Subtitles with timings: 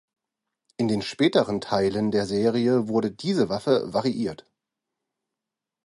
[0.77, 4.47] In den späteren Teilen der Serie wurde diese Waffe variiert.